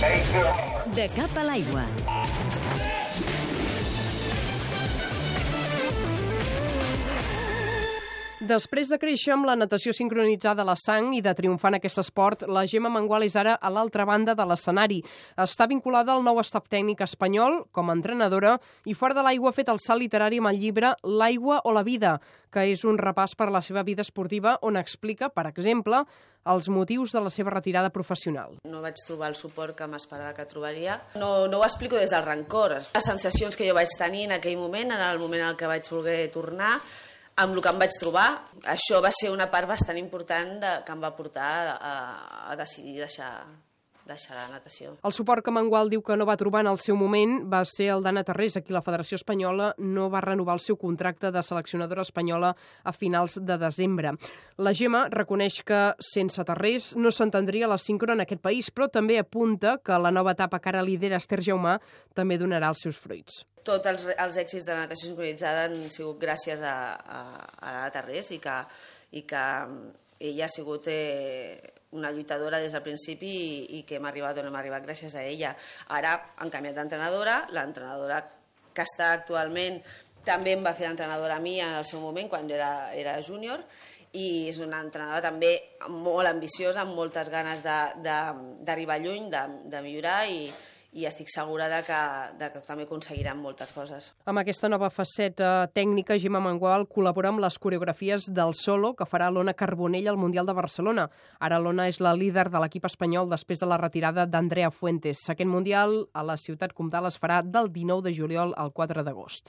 De 0.00 1.04
cap 1.12 1.36
a 1.36 1.42
l'aigua. 1.44 1.84
Després 8.50 8.88
de 8.90 8.96
créixer 8.98 9.30
amb 9.30 9.46
la 9.46 9.54
natació 9.54 9.92
sincronitzada 9.94 10.64
a 10.64 10.66
la 10.66 10.74
sang 10.74 11.12
i 11.14 11.20
de 11.22 11.30
triomfar 11.38 11.70
en 11.70 11.76
aquest 11.76 12.00
esport, 12.02 12.40
la 12.50 12.64
Gemma 12.66 12.90
Mangual 12.90 13.22
és 13.22 13.36
ara 13.38 13.52
a 13.54 13.70
l'altra 13.70 14.02
banda 14.08 14.34
de 14.34 14.46
l'escenari. 14.48 14.96
Està 15.38 15.68
vinculada 15.70 16.16
al 16.16 16.24
nou 16.26 16.40
estat 16.42 16.66
tècnic 16.72 17.04
espanyol 17.06 17.60
com 17.70 17.90
a 17.92 17.94
entrenadora 17.94 18.56
i 18.90 18.96
fora 18.98 19.14
de 19.14 19.22
l'aigua 19.22 19.52
ha 19.52 19.58
fet 19.60 19.70
el 19.70 19.78
salt 19.78 20.02
literari 20.02 20.40
amb 20.42 20.50
el 20.50 20.58
llibre 20.58 20.90
L'aigua 21.04 21.60
o 21.62 21.74
la 21.76 21.84
vida, 21.86 22.16
que 22.50 22.64
és 22.72 22.82
un 22.82 22.98
repàs 22.98 23.36
per 23.38 23.46
a 23.46 23.54
la 23.54 23.62
seva 23.62 23.84
vida 23.86 24.02
esportiva 24.02 24.56
on 24.66 24.80
explica, 24.80 25.28
per 25.30 25.46
exemple, 25.52 26.02
els 26.50 26.70
motius 26.72 27.12
de 27.14 27.20
la 27.22 27.30
seva 27.30 27.52
retirada 27.54 27.92
professional. 27.94 28.56
No 28.66 28.80
vaig 28.82 28.98
trobar 29.06 29.28
el 29.30 29.36
suport 29.38 29.76
que 29.78 29.86
m'esperava 29.86 30.34
que 30.34 30.48
trobaria. 30.48 30.96
No, 31.20 31.46
no 31.46 31.60
ho 31.60 31.68
explico 31.68 32.00
des 32.00 32.10
del 32.10 32.24
rancor. 32.26 32.80
Les 32.80 33.06
sensacions 33.06 33.54
que 33.54 33.68
jo 33.68 33.76
vaig 33.78 33.94
tenir 34.00 34.26
en 34.26 34.34
aquell 34.40 34.58
moment, 34.58 34.96
en 34.96 35.06
el 35.06 35.22
moment 35.22 35.50
en 35.52 35.60
que 35.60 35.70
vaig 35.70 35.86
voler 35.92 36.24
tornar, 36.34 36.72
amb 37.40 37.56
el 37.56 37.62
que 37.64 37.72
em 37.72 37.80
vaig 37.80 37.96
trobar, 38.00 38.28
això 38.74 39.00
va 39.04 39.12
ser 39.14 39.32
una 39.32 39.48
part 39.52 39.68
bastant 39.70 39.98
important 40.00 40.56
de, 40.62 40.72
que 40.86 40.94
em 40.94 41.02
va 41.02 41.14
portar 41.16 41.50
a, 41.76 41.94
a 42.52 42.56
decidir 42.60 42.98
deixar, 43.00 43.32
deixar 44.10 44.36
la 44.36 44.48
natació. 44.50 44.96
El 45.06 45.14
suport 45.16 45.44
que 45.44 45.54
Mangual 45.54 45.90
diu 45.92 46.02
que 46.04 46.16
no 46.18 46.26
va 46.28 46.36
trobar 46.40 46.64
en 46.64 46.70
el 46.72 46.80
seu 46.82 46.98
moment 46.98 47.38
va 47.50 47.62
ser 47.68 47.90
el 47.94 48.04
d'Anna 48.04 48.24
Terrés, 48.26 48.58
a 48.58 48.64
qui 48.64 48.74
la 48.74 48.82
Federació 48.84 49.20
Espanyola 49.20 49.72
no 49.78 50.08
va 50.12 50.22
renovar 50.24 50.58
el 50.58 50.64
seu 50.64 50.78
contracte 50.80 51.30
de 51.32 51.42
seleccionadora 51.46 52.04
espanyola 52.06 52.54
a 52.84 52.92
finals 52.92 53.38
de 53.40 53.58
desembre. 53.60 54.14
La 54.58 54.74
Gemma 54.74 55.06
reconeix 55.12 55.62
que 55.66 55.82
sense 56.04 56.44
Terrés 56.44 56.94
no 56.96 57.12
s'entendria 57.14 57.70
la 57.70 57.78
síncro 57.78 58.12
en 58.12 58.24
aquest 58.26 58.42
país, 58.42 58.70
però 58.74 58.90
també 58.90 59.18
apunta 59.18 59.78
que 59.84 59.98
la 59.98 60.12
nova 60.14 60.34
etapa 60.36 60.60
que 60.60 60.72
ara 60.74 60.84
lidera 60.84 61.20
Esther 61.20 61.40
Jaumà 61.44 61.78
també 62.14 62.38
donarà 62.38 62.72
els 62.74 62.84
seus 62.86 62.98
fruits 63.00 63.44
tots 63.64 63.86
els, 63.90 64.06
els 64.16 64.36
èxits 64.40 64.64
de 64.66 64.72
la 64.72 64.86
natació 64.86 65.10
sincronitzada 65.10 65.66
han 65.68 65.76
sigut 65.92 66.20
gràcies 66.22 66.62
a, 66.64 66.74
a, 66.96 67.20
a 67.60 67.74
la 67.76 67.90
Terrés 67.92 68.30
i 68.32 68.38
que, 68.42 68.56
i 69.20 69.22
que 69.28 69.42
ella 70.20 70.44
ha 70.46 70.52
sigut 70.52 70.86
eh, 70.92 71.58
una 71.96 72.12
lluitadora 72.12 72.60
des 72.60 72.72
del 72.76 72.84
principi 72.84 73.30
i, 73.30 73.78
i 73.78 73.82
que 73.88 73.96
hem 73.98 74.06
arribat 74.06 74.38
on 74.38 74.50
hem 74.50 74.58
arribat 74.60 74.84
gràcies 74.86 75.16
a 75.16 75.24
ella. 75.26 75.54
Ara 75.96 76.14
han 76.38 76.52
canviat 76.52 76.76
d'entrenadora, 76.78 77.40
l'entrenadora 77.56 78.20
que 78.74 78.86
està 78.86 79.14
actualment 79.16 79.80
també 80.24 80.52
em 80.54 80.64
va 80.64 80.74
fer 80.76 80.86
d'entrenadora 80.86 81.38
a 81.38 81.42
mi 81.42 81.58
en 81.60 81.78
el 81.80 81.86
seu 81.88 82.00
moment, 82.04 82.28
quan 82.28 82.48
era, 82.52 82.92
era 82.94 83.16
júnior, 83.24 83.64
i 84.12 84.48
és 84.50 84.58
una 84.60 84.80
entrenadora 84.82 85.22
també 85.22 85.52
molt 85.88 86.28
ambiciosa, 86.28 86.82
amb 86.82 86.96
moltes 86.98 87.30
ganes 87.30 87.62
d'arribar 87.64 88.98
lluny, 89.00 89.30
de, 89.32 89.42
de 89.72 89.82
millorar 89.84 90.24
i, 90.28 90.50
i 90.92 91.06
estic 91.06 91.28
segura 91.30 91.68
de 91.70 91.80
que, 91.86 91.98
de 92.40 92.48
que 92.50 92.62
també 92.66 92.84
aconseguiran 92.86 93.38
moltes 93.38 93.70
coses. 93.76 94.10
Amb 94.26 94.42
aquesta 94.42 94.68
nova 94.68 94.90
faceta 94.90 95.68
tècnica, 95.74 96.18
Gemma 96.18 96.42
Mangual 96.42 96.88
col·labora 96.90 97.30
amb 97.30 97.42
les 97.44 97.58
coreografies 97.62 98.26
del 98.34 98.54
solo 98.58 98.92
que 98.98 99.06
farà 99.06 99.30
l'Ona 99.30 99.54
Carbonell 99.54 100.10
al 100.10 100.18
Mundial 100.18 100.50
de 100.50 100.56
Barcelona. 100.58 101.06
Ara 101.38 101.60
l'Ona 101.62 101.86
és 101.90 102.00
la 102.02 102.16
líder 102.18 102.48
de 102.50 102.62
l'equip 102.62 102.90
espanyol 102.90 103.30
després 103.30 103.62
de 103.62 103.70
la 103.70 103.78
retirada 103.78 104.26
d'Andrea 104.26 104.72
Fuentes. 104.74 105.22
Aquest 105.30 105.50
Mundial 105.50 106.00
a 106.12 106.26
la 106.26 106.36
ciutat 106.36 106.74
comtal 106.74 107.06
es 107.06 107.20
farà 107.22 107.40
del 107.46 107.70
19 107.70 108.08
de 108.08 108.16
juliol 108.16 108.56
al 108.58 108.74
4 108.74 109.06
d'agost. 109.06 109.38